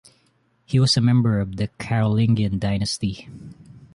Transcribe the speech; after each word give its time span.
He 0.65 0.79
was 0.79 0.97
a 0.97 0.99
member 0.99 1.39
of 1.39 1.57
the 1.57 1.67
Carolingian 1.77 2.57
dynasty. 2.57 3.29